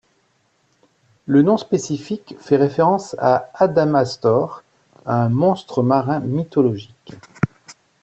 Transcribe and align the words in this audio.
Le 1.27 1.43
nom 1.43 1.57
spécifique 1.57 2.33
fait 2.39 2.57
référence 2.57 3.15
à 3.19 3.51
Adamastor, 3.53 4.63
un 5.05 5.29
monstre 5.29 5.83
marin 5.83 6.21
mythologique. 6.21 7.13